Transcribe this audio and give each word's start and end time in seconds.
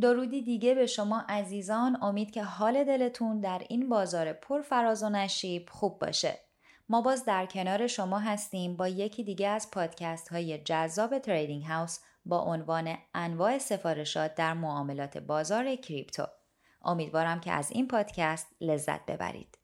درودی 0.00 0.42
دیگه 0.42 0.74
به 0.74 0.86
شما 0.86 1.24
عزیزان 1.28 2.02
امید 2.02 2.30
که 2.30 2.42
حال 2.42 2.84
دلتون 2.84 3.40
در 3.40 3.62
این 3.68 3.88
بازار 3.88 4.32
پر 4.32 4.62
فراز 4.62 5.02
و 5.02 5.08
نشیب 5.08 5.68
خوب 5.70 5.98
باشه. 5.98 6.38
ما 6.88 7.00
باز 7.00 7.24
در 7.24 7.46
کنار 7.46 7.86
شما 7.86 8.18
هستیم 8.18 8.76
با 8.76 8.88
یکی 8.88 9.24
دیگه 9.24 9.48
از 9.48 9.70
پادکست 9.70 10.28
های 10.28 10.58
جذاب 10.58 11.18
تریدینگ 11.18 11.64
هاوس 11.64 11.98
با 12.26 12.38
عنوان 12.38 12.98
انواع 13.14 13.58
سفارشات 13.58 14.34
در 14.34 14.54
معاملات 14.54 15.18
بازار 15.18 15.74
کریپتو. 15.76 16.26
امیدوارم 16.84 17.40
که 17.40 17.52
از 17.52 17.70
این 17.70 17.88
پادکست 17.88 18.46
لذت 18.60 19.06
ببرید. 19.06 19.58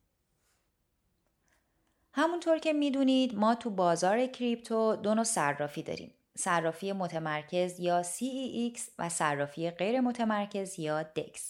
همونطور 2.13 2.59
که 2.59 2.73
می‌دونید 2.73 3.35
ما 3.35 3.55
تو 3.55 3.71
بازار 3.71 4.27
کریپتو 4.27 4.97
دو 4.97 5.15
نوع 5.15 5.25
صرافی 5.25 5.83
داریم. 5.83 6.15
صرافی 6.37 6.93
متمرکز 6.93 7.81
یا 7.81 8.03
CEX 8.03 8.81
و 8.99 9.09
صرافی 9.09 9.71
غیر 9.71 10.01
متمرکز 10.01 10.79
یا 10.79 11.03
DEX. 11.03 11.41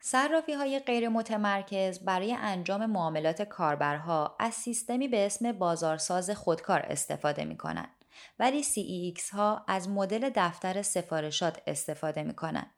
صرافی 0.00 0.52
های 0.52 0.78
غیر 0.78 1.08
متمرکز 1.08 1.98
برای 1.98 2.32
انجام 2.32 2.86
معاملات 2.86 3.42
کاربرها 3.42 4.36
از 4.38 4.54
سیستمی 4.54 5.08
به 5.08 5.26
اسم 5.26 5.52
بازارساز 5.52 6.30
خودکار 6.30 6.80
استفاده 6.80 7.44
می 7.44 7.56
کنند. 7.56 8.04
ولی 8.38 8.64
CEX 8.64 9.30
ها 9.32 9.64
از 9.68 9.88
مدل 9.88 10.30
دفتر 10.34 10.82
سفارشات 10.82 11.62
استفاده 11.66 12.22
می 12.22 12.34
کنند. 12.34 12.70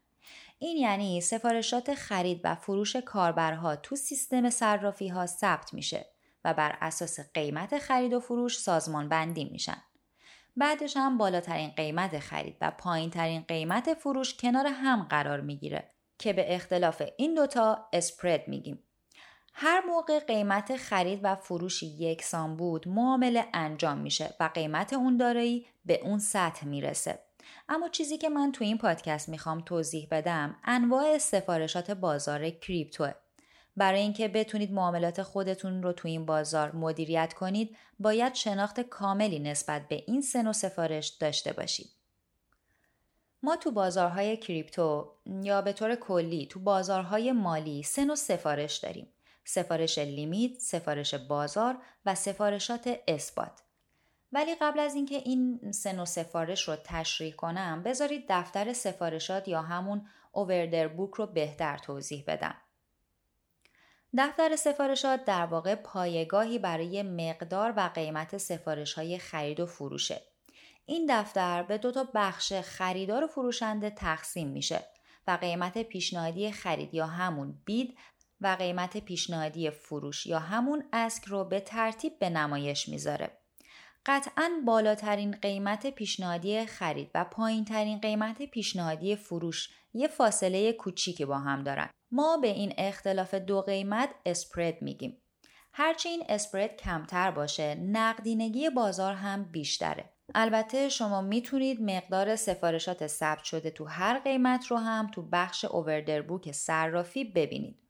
این 0.58 0.76
یعنی 0.76 1.20
سفارشات 1.20 1.94
خرید 1.94 2.40
و 2.44 2.54
فروش 2.54 2.96
کاربرها 2.96 3.76
تو 3.76 3.96
سیستم 3.96 4.50
صرافی 4.50 5.08
ها 5.08 5.26
ثبت 5.26 5.74
میشه 5.74 6.06
و 6.44 6.54
بر 6.54 6.78
اساس 6.80 7.20
قیمت 7.34 7.78
خرید 7.78 8.12
و 8.12 8.20
فروش 8.20 8.58
سازمان 8.58 9.08
بندی 9.08 9.44
میشن. 9.44 9.82
بعدش 10.58 10.96
هم 10.96 11.18
بالاترین 11.18 11.70
قیمت 11.70 12.18
خرید 12.18 12.56
و 12.60 12.70
پایین 12.70 13.10
ترین 13.10 13.42
قیمت 13.48 13.94
فروش 13.94 14.34
کنار 14.34 14.66
هم 14.66 15.06
قرار 15.10 15.40
می‌گیره 15.40 15.90
که 16.18 16.32
به 16.32 16.54
اختلاف 16.54 17.02
این 17.16 17.34
دوتا 17.34 17.88
اسپرد 17.92 18.48
میگیم. 18.48 18.82
هر 19.54 19.80
موقع 19.80 20.20
قیمت 20.20 20.76
خرید 20.76 21.20
و 21.22 21.34
فروش 21.34 21.82
یکسان 21.82 22.56
بود 22.56 22.88
معامله 22.88 23.44
انجام 23.54 23.98
میشه 23.98 24.34
و 24.40 24.50
قیمت 24.54 24.92
اون 24.92 25.16
دارایی 25.16 25.66
به 25.84 26.00
اون 26.02 26.18
سطح 26.18 26.66
می‌رسه. 26.66 27.18
اما 27.68 27.88
چیزی 27.88 28.18
که 28.18 28.28
من 28.28 28.52
تو 28.52 28.64
این 28.64 28.78
پادکست 28.78 29.28
می‌خوام 29.28 29.60
توضیح 29.60 30.08
بدم 30.10 30.56
انواع 30.64 31.18
سفارشات 31.18 31.90
بازار 31.90 32.50
کریپتوه. 32.50 33.12
برای 33.78 34.00
اینکه 34.00 34.28
بتونید 34.28 34.72
معاملات 34.72 35.22
خودتون 35.22 35.82
رو 35.82 35.92
تو 35.92 36.08
این 36.08 36.26
بازار 36.26 36.76
مدیریت 36.76 37.34
کنید 37.34 37.76
باید 37.98 38.34
شناخت 38.34 38.80
کاملی 38.80 39.38
نسبت 39.38 39.88
به 39.88 40.04
این 40.06 40.22
سن 40.22 40.46
و 40.46 40.52
سفارش 40.52 41.08
داشته 41.08 41.52
باشید. 41.52 41.90
ما 43.42 43.56
تو 43.56 43.70
بازارهای 43.70 44.36
کریپتو 44.36 45.12
یا 45.42 45.62
به 45.62 45.72
طور 45.72 45.94
کلی 45.94 46.46
تو 46.46 46.60
بازارهای 46.60 47.32
مالی 47.32 47.82
سن 47.82 48.10
و 48.10 48.16
سفارش 48.16 48.76
داریم. 48.76 49.08
سفارش 49.44 49.98
لیمیت، 49.98 50.58
سفارش 50.58 51.14
بازار 51.14 51.76
و 52.06 52.14
سفارشات 52.14 52.98
اثبات. 53.08 53.62
ولی 54.32 54.54
قبل 54.54 54.78
از 54.78 54.94
اینکه 54.94 55.14
این 55.14 55.72
سن 55.72 56.00
و 56.00 56.04
سفارش 56.04 56.68
رو 56.68 56.76
تشریح 56.84 57.34
کنم 57.34 57.82
بذارید 57.82 58.24
دفتر 58.28 58.72
سفارشات 58.72 59.48
یا 59.48 59.62
همون 59.62 60.06
اووردر 60.32 60.88
بوک 60.88 61.14
رو 61.14 61.26
بهتر 61.26 61.78
توضیح 61.78 62.24
بدم. 62.26 62.54
دفتر 64.16 64.56
سفارشات 64.56 65.24
در 65.24 65.46
واقع 65.46 65.74
پایگاهی 65.74 66.58
برای 66.58 67.02
مقدار 67.02 67.74
و 67.76 67.90
قیمت 67.94 68.38
سفارش 68.38 68.94
های 68.94 69.18
خرید 69.18 69.60
و 69.60 69.66
فروشه. 69.66 70.22
این 70.86 71.06
دفتر 71.08 71.62
به 71.62 71.78
دو 71.78 71.92
تا 71.92 72.08
بخش 72.14 72.52
خریدار 72.52 73.24
و 73.24 73.26
فروشنده 73.26 73.90
تقسیم 73.90 74.48
میشه 74.48 74.84
و 75.26 75.38
قیمت 75.40 75.82
پیشنهادی 75.82 76.52
خرید 76.52 76.94
یا 76.94 77.06
همون 77.06 77.62
بید 77.64 77.98
و 78.40 78.56
قیمت 78.58 78.96
پیشنهادی 78.96 79.70
فروش 79.70 80.26
یا 80.26 80.38
همون 80.38 80.84
اسک 80.92 81.24
رو 81.24 81.44
به 81.44 81.60
ترتیب 81.60 82.18
به 82.18 82.30
نمایش 82.30 82.88
می‌ذاره. 82.88 83.38
قطعا 84.06 84.50
بالاترین 84.66 85.30
قیمت 85.30 85.86
پیشنهادی 85.86 86.66
خرید 86.66 87.10
و 87.14 87.24
پایین 87.24 87.64
ترین 87.64 87.98
قیمت 87.98 88.42
پیشنهادی 88.42 89.16
فروش 89.16 89.68
یه 89.94 90.08
فاصله 90.08 90.72
کوچیکی 90.72 91.24
با 91.24 91.38
هم 91.38 91.62
دارن. 91.62 91.88
ما 92.12 92.36
به 92.36 92.48
این 92.48 92.74
اختلاف 92.78 93.34
دو 93.34 93.60
قیمت 93.60 94.10
اسپرد 94.26 94.82
میگیم. 94.82 95.22
هرچی 95.72 96.08
این 96.08 96.22
اسپرد 96.28 96.76
کمتر 96.76 97.30
باشه 97.30 97.74
نقدینگی 97.74 98.70
بازار 98.70 99.14
هم 99.14 99.44
بیشتره. 99.44 100.12
البته 100.34 100.88
شما 100.88 101.20
می‌تونید 101.20 101.82
مقدار 101.82 102.36
سفارشات 102.36 103.06
ثبت 103.06 103.44
شده 103.44 103.70
تو 103.70 103.84
هر 103.84 104.18
قیمت 104.18 104.66
رو 104.66 104.76
هم 104.76 105.10
تو 105.14 105.22
بخش 105.32 105.64
اووردر 105.64 106.22
بوک 106.22 106.52
صرافی 106.52 107.24
ببینید. 107.24 107.87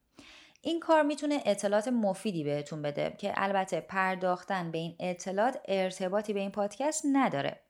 این 0.68 0.80
کار 0.80 1.02
می‌تونه 1.02 1.42
اطلاعات 1.46 1.88
مفیدی 1.88 2.44
بهتون 2.44 2.82
بده 2.82 3.14
که 3.18 3.32
البته 3.36 3.80
پرداختن 3.80 4.70
به 4.70 4.78
این 4.78 4.96
اطلاعات 5.00 5.58
ارتباطی 5.68 6.32
به 6.32 6.40
این 6.40 6.50
پادکست 6.50 7.04
نداره. 7.12 7.60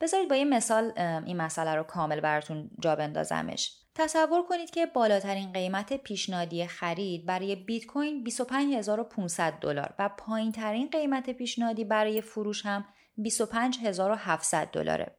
بذارید 0.00 0.28
با 0.28 0.36
یه 0.36 0.44
مثال 0.44 0.92
این 1.26 1.36
مسئله 1.36 1.74
رو 1.74 1.82
کامل 1.82 2.20
براتون 2.20 2.70
جا 2.80 2.96
بندازمش. 2.96 3.72
تصور 3.94 4.42
کنید 4.48 4.70
که 4.70 4.86
بالاترین 4.86 5.52
قیمت 5.52 5.92
پیشنهادی 5.92 6.66
خرید 6.66 7.26
برای 7.26 7.56
بیت 7.56 7.86
کوین 7.86 8.24
25500 8.24 9.52
دلار 9.52 9.94
و 9.98 10.08
پایینترین 10.08 10.88
قیمت 10.88 11.30
پیشنهادی 11.30 11.84
برای 11.84 12.20
فروش 12.20 12.66
هم 12.66 12.84
25700 13.16 14.70
دلاره. 14.70 15.16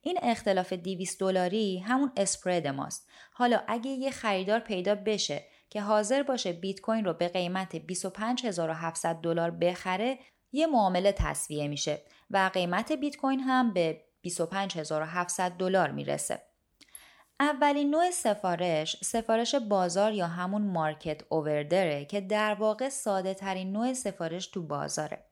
این 0.00 0.18
اختلاف 0.22 0.72
200 0.72 1.20
دلاری 1.20 1.78
همون 1.78 2.12
اسپرد 2.16 2.66
ماست. 2.66 3.08
حالا 3.32 3.60
اگه 3.66 3.90
یه 3.90 4.10
خریدار 4.10 4.60
پیدا 4.60 4.94
بشه 4.94 5.44
که 5.70 5.80
حاضر 5.80 6.22
باشه 6.22 6.52
بیت 6.52 6.80
کوین 6.80 7.04
رو 7.04 7.12
به 7.12 7.28
قیمت 7.28 7.76
25700 7.76 9.16
دلار 9.16 9.50
بخره 9.50 10.18
یه 10.52 10.66
معامله 10.66 11.12
تصویه 11.12 11.68
میشه 11.68 12.02
و 12.30 12.50
قیمت 12.54 12.92
بیت 12.92 13.16
کوین 13.16 13.40
هم 13.40 13.72
به 13.72 14.04
25700 14.22 15.52
دلار 15.52 15.90
می‌رسه. 15.90 16.42
اولین 17.40 17.90
نوع 17.90 18.10
سفارش 18.10 19.04
سفارش 19.04 19.54
بازار 19.54 20.12
یا 20.12 20.26
همون 20.26 20.62
مارکت 20.62 21.20
اووردره 21.28 22.04
که 22.04 22.20
در 22.20 22.54
واقع 22.54 22.88
ساده 22.88 23.34
ترین 23.34 23.72
نوع 23.72 23.92
سفارش 23.92 24.46
تو 24.46 24.62
بازاره. 24.62 25.27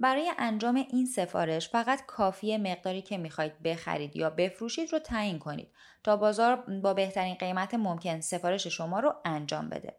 برای 0.00 0.32
انجام 0.38 0.74
این 0.74 1.06
سفارش 1.06 1.68
فقط 1.68 2.06
کافیه 2.06 2.58
مقداری 2.58 3.02
که 3.02 3.18
می‌خواید 3.18 3.62
بخرید 3.62 4.16
یا 4.16 4.30
بفروشید 4.30 4.92
رو 4.92 4.98
تعیین 4.98 5.38
کنید 5.38 5.68
تا 6.04 6.16
بازار 6.16 6.56
با 6.56 6.94
بهترین 6.94 7.34
قیمت 7.34 7.74
ممکن 7.74 8.20
سفارش 8.20 8.66
شما 8.66 9.00
رو 9.00 9.14
انجام 9.24 9.68
بده. 9.68 9.96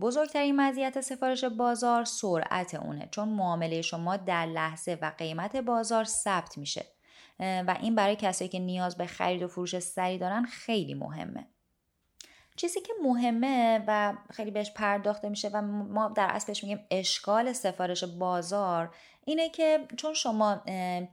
بزرگترین 0.00 0.56
مزیت 0.56 1.00
سفارش 1.00 1.44
بازار 1.44 2.04
سرعت 2.04 2.74
اونه 2.74 3.08
چون 3.10 3.28
معامله 3.28 3.82
شما 3.82 4.16
در 4.16 4.46
لحظه 4.46 4.98
و 5.02 5.12
قیمت 5.18 5.56
بازار 5.56 6.04
ثبت 6.04 6.58
میشه 6.58 6.86
و 7.40 7.76
این 7.80 7.94
برای 7.94 8.16
کسایی 8.16 8.48
که 8.48 8.58
نیاز 8.58 8.96
به 8.96 9.06
خرید 9.06 9.42
و 9.42 9.48
فروش 9.48 9.78
سریع 9.78 10.18
دارن 10.18 10.44
خیلی 10.44 10.94
مهمه. 10.94 11.46
چیزی 12.56 12.80
که 12.80 12.92
مهمه 13.04 13.84
و 13.86 14.14
خیلی 14.30 14.50
بهش 14.50 14.70
پرداخته 14.70 15.28
میشه 15.28 15.48
و 15.48 15.62
ما 15.62 16.08
در 16.08 16.26
اصل 16.30 16.46
بهش 16.46 16.64
میگیم 16.64 16.86
اشکال 16.90 17.52
سفارش 17.52 18.04
بازار 18.04 18.94
اینه 19.26 19.48
که 19.48 19.86
چون 19.96 20.14
شما 20.14 20.62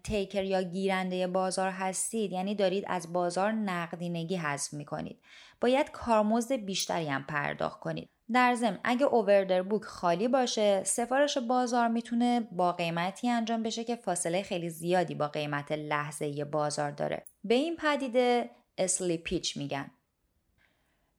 تیکر 0.04 0.44
یا 0.44 0.62
گیرنده 0.62 1.28
بازار 1.28 1.70
هستید 1.70 2.32
یعنی 2.32 2.56
دارید 2.56 2.84
از 2.88 3.14
بازار 3.14 3.52
نقدینگی 3.52 4.36
حذف 4.36 4.74
می‌کنید. 4.74 5.22
باید 5.62 5.92
کارمزد 5.92 6.56
بیشتری 6.56 7.08
هم 7.08 7.24
پرداخت 7.24 7.80
کنید. 7.80 8.10
در 8.34 8.56
ضمن 8.56 8.80
اگه 8.84 9.06
اووردر 9.06 9.62
بوک 9.62 9.84
خالی 9.84 10.28
باشه 10.28 10.84
سفارش 10.84 11.38
بازار 11.38 11.88
می‌تونه 11.88 12.48
با 12.52 12.72
قیمتی 12.72 13.30
انجام 13.30 13.64
بشه 13.64 13.84
که 13.84 13.96
فاصله 13.96 14.44
خیلی 14.44 14.70
زیادی 14.70 15.16
با 15.16 15.28
قیمت 15.28 15.72
لحظه 15.72 16.46
بازار 16.46 16.92
داره. 16.92 17.26
به 17.44 17.54
این 17.54 17.76
پدیده 17.76 18.50
اسلی 18.78 19.18
پیچ 19.18 19.58
میگن. 19.58 19.92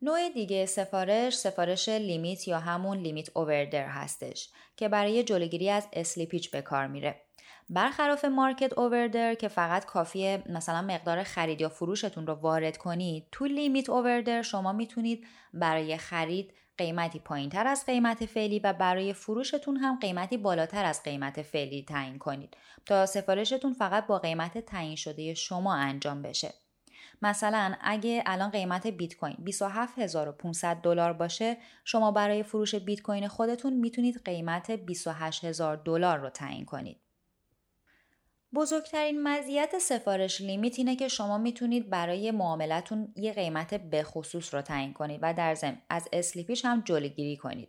نوع 0.02 0.28
دیگه 0.28 0.66
سفارش 0.66 1.36
سفارش 1.36 1.88
لیمیت 1.88 2.48
یا 2.48 2.58
همون 2.58 2.98
لیمیت 2.98 3.36
اووردر 3.36 3.86
هستش 3.86 4.50
که 4.76 4.88
برای 4.88 5.22
جلوگیری 5.22 5.70
از 5.70 5.88
اسلیپیچ 5.92 6.50
به 6.50 6.62
کار 6.62 6.86
میره. 6.86 7.20
برخلاف 7.70 8.24
مارکت 8.24 8.78
اووردر 8.78 9.34
که 9.34 9.48
فقط 9.48 9.84
کافیه 9.84 10.42
مثلا 10.46 10.82
مقدار 10.82 11.22
خرید 11.22 11.60
یا 11.60 11.68
فروشتون 11.68 12.26
رو 12.26 12.34
وارد 12.34 12.76
کنید 12.76 13.26
تو 13.32 13.44
لیمیت 13.44 13.90
اووردر 13.90 14.42
شما 14.42 14.72
می‌تونید 14.72 15.26
برای 15.54 15.96
خرید 15.96 16.54
قیمتی 16.78 17.18
پایین 17.18 17.50
تر 17.50 17.66
از 17.66 17.86
قیمت 17.86 18.26
فعلی 18.26 18.58
و 18.58 18.72
برای 18.72 19.12
فروشتون 19.12 19.76
هم 19.76 19.98
قیمتی 20.00 20.36
بالاتر 20.36 20.84
از 20.84 21.02
قیمت 21.02 21.42
فعلی 21.42 21.84
تعیین 21.88 22.18
کنید 22.18 22.56
تا 22.86 23.06
سفارشتون 23.06 23.72
فقط 23.72 24.06
با 24.06 24.18
قیمت 24.18 24.58
تعیین 24.58 24.96
شده 24.96 25.34
شما 25.34 25.74
انجام 25.74 26.22
بشه 26.22 26.54
مثلا 27.22 27.74
اگه 27.80 28.22
الان 28.26 28.50
قیمت 28.50 28.86
بیت 28.86 29.16
کوین 29.16 29.36
27500 29.38 30.76
دلار 30.76 31.12
باشه 31.12 31.56
شما 31.84 32.10
برای 32.10 32.42
فروش 32.42 32.74
بیت 32.74 33.02
کوین 33.02 33.28
خودتون 33.28 33.72
می‌تونید 33.72 34.24
قیمت 34.24 34.70
28000 34.70 35.76
دلار 35.76 36.18
رو 36.18 36.30
تعیین 36.30 36.64
کنید 36.64 36.96
بزرگترین 38.54 39.22
مزیت 39.22 39.78
سفارش 39.78 40.40
لیمیت 40.40 40.78
اینه 40.78 40.96
که 40.96 41.08
شما 41.08 41.38
می‌تونید 41.38 41.90
برای 41.90 42.30
معاملتون 42.30 43.12
یه 43.16 43.32
قیمت 43.32 43.74
بخصوص 43.74 44.54
رو 44.54 44.62
تعیین 44.62 44.92
کنید 44.92 45.20
و 45.22 45.34
در 45.34 45.54
ضمن 45.54 45.78
از 45.88 46.08
اسلیپیش 46.12 46.64
هم 46.64 46.80
جلوگیری 46.80 47.36
کنید. 47.36 47.68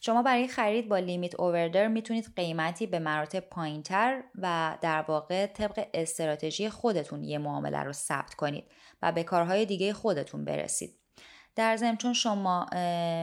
شما 0.00 0.22
برای 0.22 0.48
خرید 0.48 0.88
با 0.88 0.98
لیمیت 0.98 1.40
اووردر 1.40 1.88
می‌تونید 1.88 2.32
قیمتی 2.36 2.86
به 2.86 2.98
مراتب 2.98 3.40
پایینتر 3.40 4.22
و 4.38 4.78
در 4.80 5.02
واقع 5.02 5.46
طبق 5.46 5.86
استراتژی 5.94 6.68
خودتون 6.68 7.24
یه 7.24 7.38
معامله 7.38 7.82
رو 7.82 7.92
ثبت 7.92 8.34
کنید 8.34 8.64
و 9.02 9.12
به 9.12 9.22
کارهای 9.22 9.66
دیگه 9.66 9.92
خودتون 9.92 10.44
برسید. 10.44 10.98
در 11.56 11.76
ضمن 11.76 11.96
چون 11.96 12.12
شما 12.12 12.66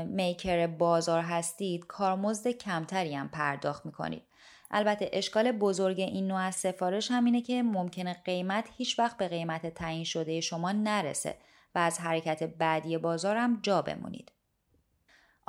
میکر 0.08 0.68
بازار 0.68 1.22
هستید 1.22 1.86
کارمزد 1.88 2.48
کمتری 2.48 3.16
هم 3.16 3.30
پرداخت 3.30 3.86
می‌کنید 3.86 4.24
البته 4.72 5.10
اشکال 5.14 5.52
بزرگ 5.52 6.00
این 6.00 6.28
نوع 6.28 6.40
از 6.40 6.56
سفارش 6.56 7.12
همینه 7.12 7.42
که 7.42 7.64
ممکنه 7.64 8.14
قیمت 8.26 8.70
هیچ 8.78 9.00
وقت 9.00 9.18
به 9.18 9.28
قیمت 9.28 9.74
تعیین 9.74 10.04
شده 10.04 10.42
شما 10.42 10.72
نرسه 10.72 11.38
و 11.76 11.80
از 11.80 12.00
حرکت 12.00 12.44
بعدی 12.44 12.98
بازار 12.98 13.38
هم 13.38 13.60
جا 13.64 13.82
بمونید. 13.82 14.32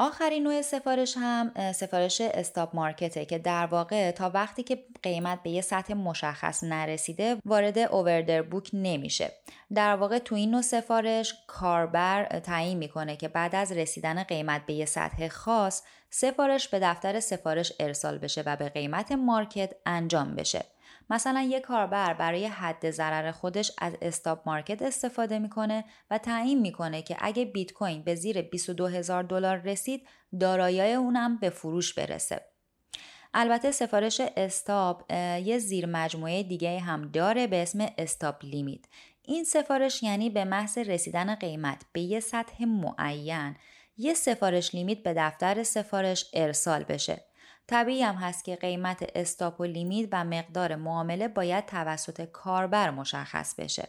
آخرین 0.02 0.42
نوع 0.42 0.62
سفارش 0.62 1.14
هم 1.16 1.72
سفارش 1.72 2.20
استاپ 2.20 2.76
مارکته 2.76 3.24
که 3.24 3.38
در 3.38 3.66
واقع 3.66 4.10
تا 4.10 4.30
وقتی 4.34 4.62
که 4.62 4.84
قیمت 5.02 5.42
به 5.42 5.50
یه 5.50 5.60
سطح 5.60 5.94
مشخص 5.94 6.64
نرسیده 6.64 7.36
وارد 7.44 7.78
اووردر 7.78 8.42
بوک 8.42 8.70
نمیشه. 8.72 9.32
در 9.74 9.96
واقع 9.96 10.18
تو 10.18 10.34
این 10.34 10.50
نوع 10.50 10.62
سفارش 10.62 11.34
کاربر 11.46 12.24
تعیین 12.24 12.78
می‌کنه 12.78 13.16
که 13.16 13.28
بعد 13.28 13.54
از 13.54 13.72
رسیدن 13.72 14.22
قیمت 14.22 14.66
به 14.66 14.72
یه 14.72 14.84
سطح 14.84 15.28
خاص 15.28 15.82
سفارش 16.10 16.68
به 16.68 16.78
دفتر 16.78 17.20
سفارش 17.20 17.72
ارسال 17.80 18.18
بشه 18.18 18.42
و 18.46 18.56
به 18.56 18.68
قیمت 18.68 19.12
مارکت 19.12 19.72
انجام 19.86 20.34
بشه. 20.34 20.64
مثلا 21.10 21.40
یک 21.40 21.62
کاربر 21.62 22.14
برای 22.14 22.46
حد 22.46 22.90
ضرر 22.90 23.30
خودش 23.30 23.72
از 23.78 23.96
استاپ 24.02 24.42
مارکت 24.46 24.82
استفاده 24.82 25.38
می‌کنه 25.38 25.84
و 26.10 26.18
تعیین 26.18 26.60
می‌کنه 26.60 27.02
که 27.02 27.16
اگه 27.18 27.44
بیت 27.44 27.72
کوین 27.72 28.02
به 28.02 28.14
زیر 28.14 28.42
22 28.42 28.86
هزار 28.86 29.22
دلار 29.22 29.56
رسید 29.56 30.06
دارایی 30.40 30.92
اونم 30.92 31.36
به 31.36 31.50
فروش 31.50 31.94
برسه. 31.94 32.40
البته 33.34 33.70
سفارش 33.70 34.20
استاپ 34.36 35.12
یه 35.44 35.58
زیر 35.58 35.86
مجموعه 35.86 36.42
دیگه 36.42 36.78
هم 36.78 37.08
داره 37.08 37.46
به 37.46 37.62
اسم 37.62 37.86
استاپ 37.98 38.44
لیمیت. 38.44 38.84
این 39.22 39.44
سفارش 39.44 40.02
یعنی 40.02 40.30
به 40.30 40.44
محض 40.44 40.78
رسیدن 40.78 41.34
قیمت 41.34 41.82
به 41.92 42.00
یه 42.00 42.20
سطح 42.20 42.64
معین 42.64 43.56
یه 43.96 44.14
سفارش 44.14 44.74
لیمیت 44.74 45.02
به 45.02 45.14
دفتر 45.16 45.62
سفارش 45.62 46.30
ارسال 46.34 46.84
بشه. 46.84 47.29
طبیعی 47.70 48.02
هم 48.02 48.14
هست 48.14 48.44
که 48.44 48.56
قیمت 48.56 49.10
استاپ 49.14 49.60
و 49.60 49.64
لیمیت 49.64 50.08
و 50.12 50.24
مقدار 50.24 50.76
معامله 50.76 51.28
باید 51.28 51.66
توسط 51.66 52.24
کاربر 52.24 52.90
مشخص 52.90 53.54
بشه. 53.54 53.88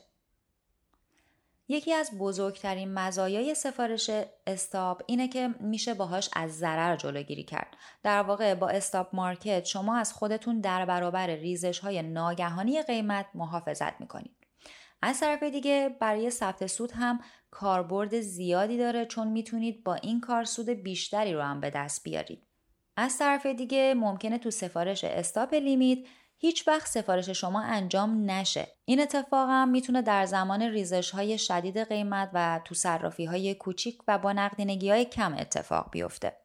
یکی 1.67 1.93
از 1.93 2.11
بزرگترین 2.19 2.93
مزایای 2.93 3.55
سفارش 3.55 4.09
استاپ 4.47 5.03
اینه 5.05 5.27
که 5.27 5.47
میشه 5.59 5.93
باهاش 5.93 6.29
از 6.33 6.57
ضرر 6.57 6.95
جلوگیری 6.95 7.43
کرد. 7.43 7.77
در 8.03 8.21
واقع 8.21 8.55
با 8.55 8.69
استاپ 8.69 9.15
مارکت 9.15 9.65
شما 9.65 9.97
از 9.97 10.13
خودتون 10.13 10.61
در 10.61 10.85
برابر 10.85 11.27
ریزش 11.27 11.79
های 11.79 12.01
ناگهانی 12.01 12.81
قیمت 12.81 13.25
محافظت 13.33 14.01
می‌کنید. 14.01 14.35
از 15.01 15.19
طرف 15.19 15.43
دیگه 15.43 15.95
برای 15.99 16.29
ثبت 16.29 16.67
سود 16.67 16.91
هم 16.91 17.19
کاربرد 17.51 18.19
زیادی 18.19 18.77
داره 18.77 19.05
چون 19.05 19.27
می‌تونید 19.27 19.83
با 19.83 19.95
این 19.95 20.21
کار 20.21 20.43
سود 20.43 20.69
بیشتری 20.69 21.33
رو 21.33 21.41
هم 21.41 21.59
به 21.59 21.69
دست 21.69 22.03
بیارید. 22.03 22.50
از 22.95 23.17
طرف 23.17 23.45
دیگه 23.45 23.93
ممکنه 23.93 24.37
تو 24.37 24.51
سفارش 24.51 25.03
استاپ 25.03 25.53
لیمیت 25.53 25.99
هیچ 26.37 26.67
وقت 26.67 26.87
سفارش 26.87 27.29
شما 27.29 27.61
انجام 27.61 28.31
نشه. 28.31 28.67
این 28.85 29.01
اتفاق 29.01 29.49
هم 29.49 29.69
می‌تونه 29.69 30.01
در 30.01 30.25
زمان 30.25 30.61
ریزش 30.61 31.11
های 31.11 31.37
شدید 31.37 31.77
قیمت 31.77 32.29
و 32.33 32.61
تو 32.65 32.75
صرافی 32.75 33.25
های 33.25 33.55
کوچیک 33.55 33.97
و 34.07 34.17
با 34.17 34.33
نقدینگی 34.33 34.89
های 34.89 35.05
کم 35.05 35.33
اتفاق 35.33 35.91
بیفته. 35.91 36.40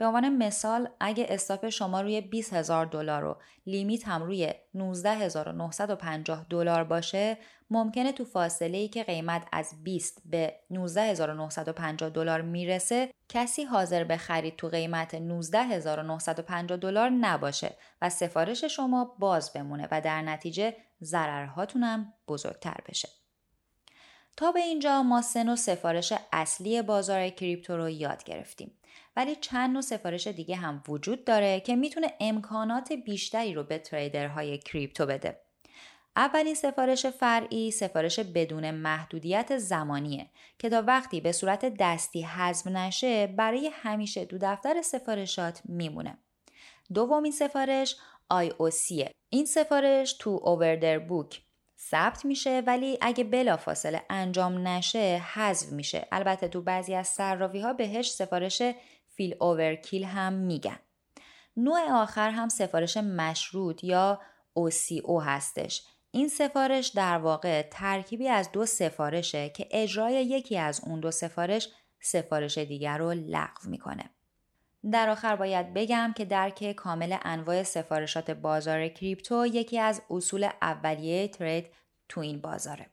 به 0.00 0.06
عنوان 0.06 0.28
مثال 0.28 0.88
اگه 1.00 1.26
استاپ 1.28 1.68
شما 1.68 2.00
روی 2.00 2.20
20 2.20 2.52
هزار 2.52 2.86
دلار 2.86 3.24
و 3.24 3.36
لیمیت 3.66 4.08
هم 4.08 4.22
روی 4.22 4.54
19950 4.74 6.46
دلار 6.50 6.84
باشه 6.84 7.38
ممکنه 7.70 8.12
تو 8.12 8.24
فاصله 8.24 8.78
ای 8.78 8.88
که 8.88 9.04
قیمت 9.04 9.46
از 9.52 9.84
20 9.84 10.22
به 10.24 10.54
19950 10.70 12.10
دلار 12.10 12.42
می‌رسه 12.42 13.10
کسی 13.28 13.64
حاضر 13.64 14.04
به 14.04 14.16
خرید 14.16 14.56
تو 14.56 14.68
قیمت 14.68 15.14
19950 15.14 16.78
دلار 16.78 17.10
نباشه 17.10 17.76
و 18.02 18.10
سفارش 18.10 18.64
شما 18.64 19.16
باز 19.18 19.52
بمونه 19.52 19.88
و 19.90 20.00
در 20.00 20.22
نتیجه 20.22 20.76
ضررهاتون 21.02 21.82
هم 21.82 22.12
بزرگتر 22.28 22.76
بشه. 22.88 23.19
تا 24.36 24.52
به 24.52 24.60
اینجا 24.60 25.02
ما 25.02 25.22
سه 25.22 25.44
نوع 25.44 25.56
سفارش 25.56 26.12
اصلی 26.32 26.82
بازار 26.82 27.28
کریپتو 27.28 27.76
رو 27.76 27.88
یاد 27.90 28.24
گرفتیم. 28.24 28.72
ولی 29.16 29.36
چند 29.36 29.70
نوع 29.70 29.80
سفارش 29.82 30.26
دیگه 30.26 30.56
هم 30.56 30.82
وجود 30.88 31.24
داره 31.24 31.60
که 31.60 31.76
می‌تونه 31.76 32.12
امکانات 32.20 32.92
بیشتری 32.92 33.54
رو 33.54 33.64
به 33.64 33.78
تریدرهای 33.78 34.58
کریپتو 34.58 35.06
بده. 35.06 35.40
اولین 36.16 36.54
سفارش 36.54 37.06
فرعی 37.06 37.70
سفارش 37.70 38.20
بدون 38.20 38.70
محدودیت 38.70 39.58
زمانیه 39.58 40.26
که 40.58 40.68
تا 40.68 40.82
وقتی 40.82 41.20
به 41.20 41.32
صورت 41.32 41.74
دستی 41.78 42.22
حذف 42.22 42.66
نشه 42.66 43.26
برای 43.26 43.70
همیشه 43.72 44.24
دو 44.24 44.38
دفتر 44.40 44.82
سفارشات 44.82 45.62
میمونه. 45.64 46.18
دومین 46.94 47.32
سفارش 47.32 47.96
IOC 48.32 49.10
این 49.30 49.46
سفارش 49.46 50.12
تو 50.12 50.40
اووردر 50.42 50.98
بوک 50.98 51.42
ثبت 51.88 52.24
میشه 52.24 52.62
ولی 52.66 52.98
اگه 53.00 53.24
بلافاصله 53.24 54.02
انجام 54.10 54.68
نشه 54.68 55.22
حذف 55.34 55.72
میشه. 55.72 56.08
البته 56.12 56.48
تو 56.48 56.62
بعضی 56.62 56.94
از 56.94 57.08
صرافی 57.08 57.60
ها 57.60 57.72
بهش 57.72 58.10
سفارش 58.10 58.62
فیل 59.08 59.36
اوورکیل 59.40 60.04
هم 60.04 60.32
میگن. 60.32 60.78
نوع 61.56 61.92
آخر 61.92 62.30
هم 62.30 62.48
سفارش 62.48 62.96
مشروط 62.96 63.84
یا 63.84 64.20
OCO 64.58 65.22
هستش. 65.22 65.82
این 66.10 66.28
سفارش 66.28 66.88
در 66.88 67.18
واقع 67.18 67.62
ترکیبی 67.62 68.28
از 68.28 68.52
دو 68.52 68.66
سفارشه 68.66 69.48
که 69.48 69.68
اجرای 69.70 70.14
یکی 70.14 70.58
از 70.58 70.80
اون 70.86 71.00
دو 71.00 71.10
سفارش 71.10 71.68
سفارش 72.00 72.58
دیگر 72.58 72.98
رو 72.98 73.10
لغو 73.10 73.70
می‌کنه. 73.70 74.10
در 74.92 75.08
آخر 75.08 75.36
باید 75.36 75.74
بگم 75.74 76.12
که 76.16 76.24
درک 76.24 76.72
کامل 76.72 77.16
انواع 77.22 77.62
سفارشات 77.62 78.30
بازار 78.30 78.88
کریپتو 78.88 79.46
یکی 79.46 79.78
از 79.78 80.02
اصول 80.10 80.48
اولیه 80.62 81.28
ترید 81.28 81.66
تو 82.08 82.20
این 82.20 82.40
بازاره. 82.40 82.86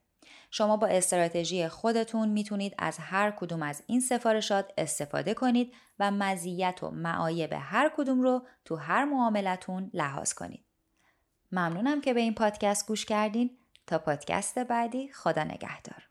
شما 0.51 0.77
با 0.77 0.88
استراتژی 0.88 1.67
خودتون 1.67 2.29
می‌تونید 2.29 2.75
از 2.77 2.97
هر 2.97 3.31
کدوم 3.31 3.63
از 3.63 3.83
این 3.88 4.00
سفارشات 4.00 4.71
استفاده 4.77 5.33
کنید 5.33 5.73
و 6.00 6.12
مزیت 6.12 6.79
و 6.83 6.91
معایب 6.91 7.53
هر 7.53 7.91
کدوم 7.97 8.21
رو 8.21 8.47
تو 8.65 8.75
هر 8.75 9.05
معاملتون 9.05 9.91
لحاظ 9.93 10.33
کنید. 10.33 10.65
ممنونم 11.51 12.01
که 12.01 12.13
به 12.13 12.19
این 12.19 12.33
پادکست 12.33 12.88
گوش 12.88 13.05
کردین. 13.05 13.57
تا 13.88 14.00
پادکست 14.00 14.59
بعدی 14.59 15.12
خدا 15.12 15.43
نگهدار. 15.43 16.06